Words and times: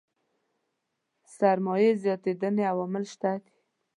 سرمايې 1.35 1.91
زياتېدنې 2.03 2.63
عوامل 2.71 3.03
شته 3.13 3.29
دي. 3.43 3.51